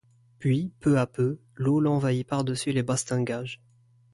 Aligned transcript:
Puis, 0.39 0.71
peu 0.79 0.97
à 0.97 1.05
peu, 1.05 1.37
l’eau 1.53 1.79
l’envahit 1.79 2.25
par-dessus 2.27 2.71
les 2.71 2.81
bastingages. 2.81 3.61